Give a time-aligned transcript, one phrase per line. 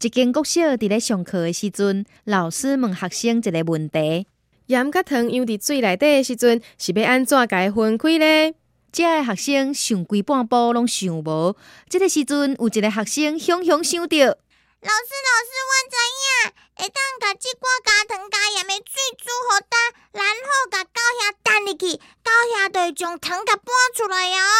[0.00, 4.26] 一间国小伫咧上课的时阵，老师问学生一个问题：
[4.66, 8.52] 盐甲糖用伫水内底的时阵，是要安怎甲伊分开呢？
[8.90, 11.56] 遮个学生想规半步拢想无。
[11.88, 15.12] 这个时阵，有一个学生雄雄想到：老师，
[21.72, 23.64] 入去，狗遐就将糖甲搬
[23.96, 24.51] 出来呀。